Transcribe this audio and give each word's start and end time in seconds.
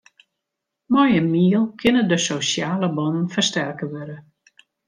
Mei 0.93 1.13
in 1.19 1.27
miel 1.33 1.65
kinne 1.79 2.03
de 2.09 2.17
sosjale 2.25 2.89
bannen 2.97 3.27
fersterke 3.33 3.85
wurde. 3.93 4.17